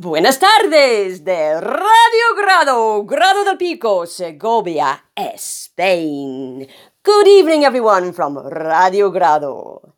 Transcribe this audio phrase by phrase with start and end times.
[0.00, 6.68] Buenas tardes de Radio Grado, Grado del Pico, Segovia, Spain.
[7.04, 9.96] Good evening, everyone, from Radio Grado.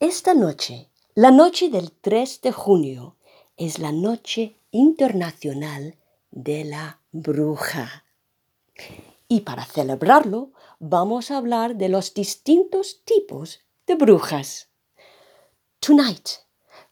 [0.00, 3.16] Esta noche, la noche del 3 de junio,
[3.56, 5.94] es la Noche Internacional
[6.32, 8.06] de la Bruja.
[9.28, 10.50] Y para celebrarlo,
[10.80, 14.68] vamos a hablar de los distintos tipos de brujas.
[15.78, 16.45] Tonight,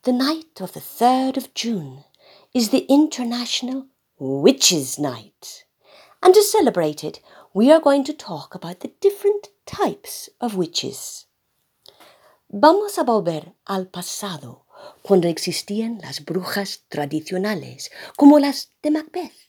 [0.04, 2.04] the night of the 3rd of June,
[2.52, 3.86] is the International
[4.18, 5.64] Witches' Night.
[6.22, 7.20] And to celebrate it,
[7.54, 11.26] we are going to talk about the different types of witches.
[12.50, 14.66] Vamos a volver al pasado,
[15.02, 19.48] cuando existían las brujas tradicionales, como las de Macbeth,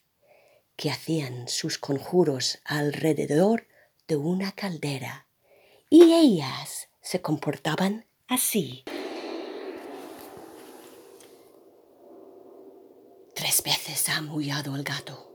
[0.78, 3.66] que hacían sus conjuros alrededor
[4.08, 5.26] de una caldera,
[5.90, 8.84] y ellas se comportaban así.
[13.86, 15.32] Veces ha maullado el gato.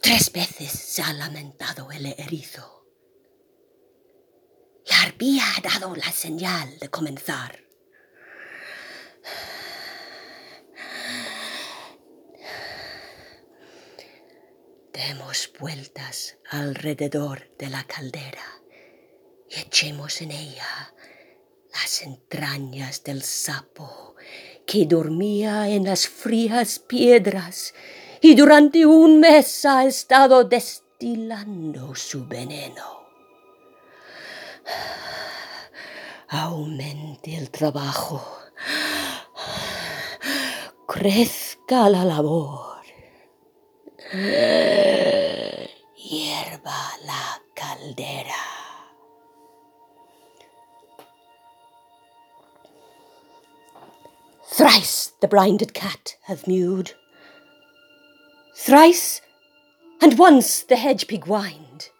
[0.00, 2.86] Tres veces se ha lamentado el erizo.
[4.86, 7.64] La arpía ha dado la señal de comenzar.
[14.92, 18.62] Demos vueltas alrededor de la caldera
[19.48, 20.94] y echemos en ella
[21.72, 24.14] las entrañas del sapo
[24.68, 27.72] que dormía en las frías piedras
[28.20, 32.84] y durante un mes ha estado destilando su veneno.
[36.28, 38.22] Aumente el trabajo,
[40.86, 42.82] crezca la labor,
[45.96, 48.47] hierva la caldera.
[54.58, 56.94] Thrice the blinded cat hath mewed.
[58.56, 59.20] Thrice
[60.00, 61.90] and once the hedge pig whined.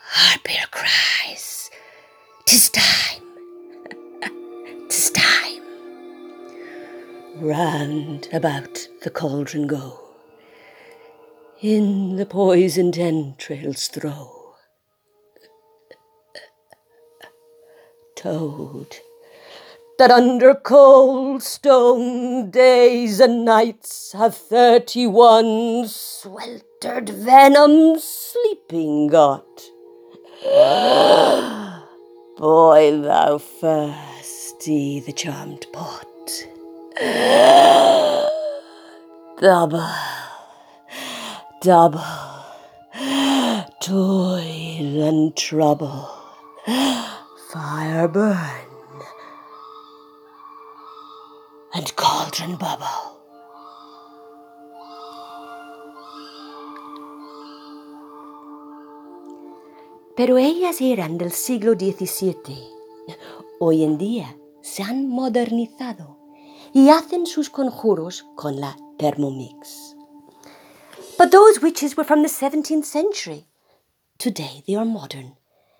[0.00, 1.70] Harpier cries,
[2.44, 3.22] "'Tis time,
[4.88, 5.62] 'tis time."
[7.36, 9.96] Round about the cauldron go,
[11.60, 14.56] in the poisoned entrails throw.
[18.16, 18.96] Toad
[20.00, 29.60] that under cold stone days and nights have thirty one sweltered venom sleeping got.
[32.38, 36.06] Boil thou first i the charmed pot.
[39.38, 39.94] Double,
[41.60, 42.00] double,
[43.82, 46.08] toil and trouble,
[47.52, 48.69] fire burn
[51.74, 52.86] and cauldron bubble.
[60.16, 62.68] Pero ellas eran del siglo XVII.
[63.58, 66.18] Hoy en día se han modernizado
[66.74, 69.96] y hacen sus conjuros con la Thermomix.
[71.16, 73.46] But those witches were from the 17th century.
[74.18, 75.36] Today they are modern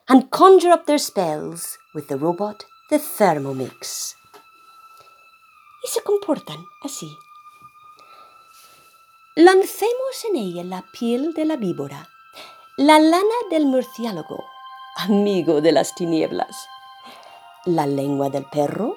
[0.08, 4.14] and conjure up their spells with the robot, the Thermomix.
[5.82, 7.16] Y se comportan así.
[9.36, 12.08] Lancemos en ella la piel de la víbora,
[12.76, 14.44] la lana del murciélago,
[14.96, 16.68] amigo de las tinieblas,
[17.64, 18.96] la lengua del perro,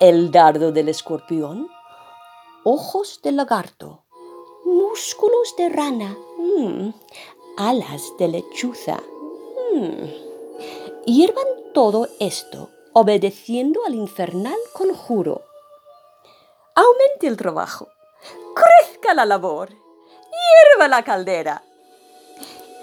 [0.00, 1.68] el dardo del escorpión,
[2.64, 4.04] ojos de lagarto,
[4.64, 6.90] músculos de rana, mm,
[7.56, 9.02] alas de lechuza.
[9.74, 10.06] Mm.
[11.06, 15.42] Hiervan todo esto obedeciendo al infernal conjuro
[16.74, 17.88] aumente el trabajo,
[18.54, 21.62] crezca la labor, hierva la caldera.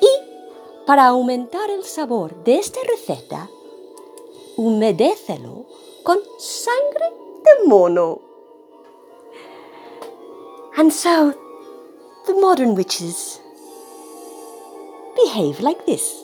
[0.02, 3.50] Y para aumentar el sabor de esta receta,
[4.58, 5.66] humedécelo
[6.04, 7.14] con sangre
[7.44, 8.22] de mono.
[10.78, 11.34] And so,
[12.26, 13.42] the modern witches
[15.16, 16.16] behave like this.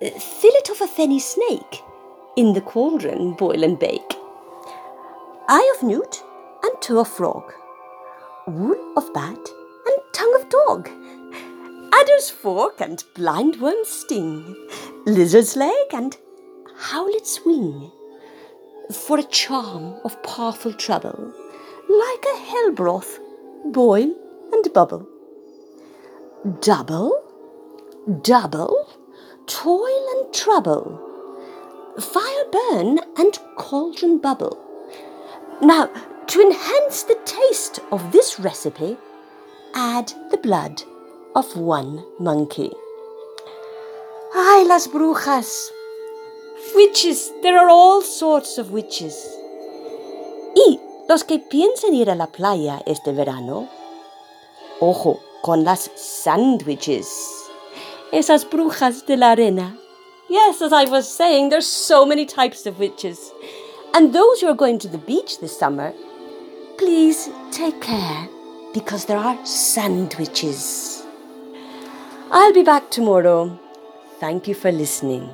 [0.00, 1.82] Fillet of a fenny snake
[2.36, 4.19] in the cauldron boil and bake
[5.52, 6.22] eye of newt
[6.62, 7.52] and toe of frog,
[8.46, 9.48] wool of bat
[9.86, 10.88] and tongue of dog,
[11.92, 14.54] adder's fork and blindworm's sting,
[15.06, 16.16] lizard's leg and
[16.76, 17.90] howlet's wing,
[18.92, 21.34] for a charm of powerful trouble,
[21.88, 23.18] like a hell broth,
[23.64, 24.14] boil
[24.52, 25.04] and bubble.
[26.60, 27.10] Double,
[28.22, 28.86] double,
[29.48, 31.00] toil and trouble,
[31.98, 34.69] fire burn and cauldron bubble
[35.62, 35.90] Now,
[36.26, 38.96] to enhance the taste of this recipe,
[39.74, 40.82] add the blood
[41.36, 42.72] of one monkey.
[44.34, 45.68] Ay, las brujas.
[46.74, 49.14] Witches, there are all sorts of witches.
[50.56, 50.78] Y
[51.08, 53.68] los que piensan ir a la playa este verano,
[54.80, 57.06] ojo con las sandwiches.
[58.12, 59.76] Esas brujas de la arena.
[60.28, 63.32] Yes, as I was saying, there's so many types of witches.
[63.94, 65.92] And those who are going to the beach this summer,
[66.78, 68.28] please take care
[68.72, 71.04] because there are sandwiches.
[72.30, 73.58] I'll be back tomorrow.
[74.20, 75.28] Thank you for listening.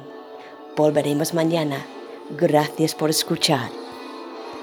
[0.77, 1.81] Volveremos mañana.
[2.37, 3.71] Gracias por escuchar.